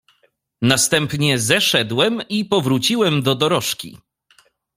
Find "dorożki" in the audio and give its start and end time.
3.35-3.97